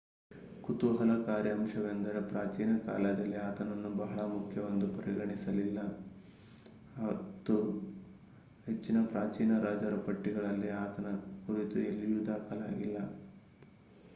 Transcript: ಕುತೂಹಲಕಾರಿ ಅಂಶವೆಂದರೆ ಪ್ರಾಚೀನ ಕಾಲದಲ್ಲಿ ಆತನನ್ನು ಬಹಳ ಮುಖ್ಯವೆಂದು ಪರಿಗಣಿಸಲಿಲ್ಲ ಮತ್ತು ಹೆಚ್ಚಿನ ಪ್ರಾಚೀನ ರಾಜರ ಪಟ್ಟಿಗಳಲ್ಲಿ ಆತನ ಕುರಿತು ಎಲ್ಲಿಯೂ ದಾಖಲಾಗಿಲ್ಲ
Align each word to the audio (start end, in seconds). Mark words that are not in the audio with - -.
ಕುತೂಹಲಕಾರಿ 0.63 1.49
ಅಂಶವೆಂದರೆ 1.51 2.19
ಪ್ರಾಚೀನ 2.29 2.71
ಕಾಲದಲ್ಲಿ 2.85 3.37
ಆತನನ್ನು 3.41 3.89
ಬಹಳ 3.99 4.23
ಮುಖ್ಯವೆಂದು 4.31 4.87
ಪರಿಗಣಿಸಲಿಲ್ಲ 4.95 5.79
ಮತ್ತು 7.01 7.57
ಹೆಚ್ಚಿನ 8.65 8.97
ಪ್ರಾಚೀನ 9.11 9.59
ರಾಜರ 9.65 9.95
ಪಟ್ಟಿಗಳಲ್ಲಿ 10.07 10.71
ಆತನ 10.81 11.11
ಕುರಿತು 11.45 11.79
ಎಲ್ಲಿಯೂ 11.89 12.19
ದಾಖಲಾಗಿಲ್ಲ 12.27 12.97